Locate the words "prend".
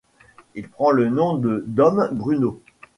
0.67-0.89